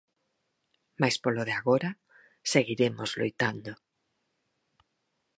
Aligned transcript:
Mais 1.01 1.15
polo 1.23 1.43
de 1.49 1.53
agora, 1.59 1.89
seguiremos 2.51 3.09
loitando. 3.19 3.71